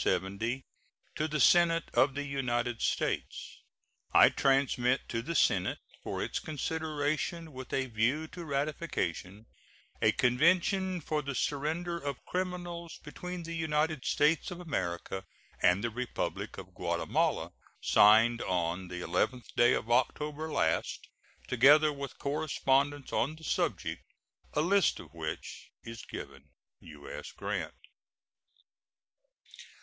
[0.01, 0.63] To
[1.27, 3.59] the Senate of the United States:
[4.13, 9.45] I transmit to the Senate, for its consideration with a view to ratification,
[10.01, 15.23] a convention for the surrender of criminals between the United States of America
[15.61, 21.09] and the Republic of Guatemala, signed on the 11th day of October last,
[21.47, 24.01] together with correspondence on the subject,
[24.53, 26.49] a list of which is given.
[26.79, 27.31] U.S.
[27.33, 27.75] GRANT.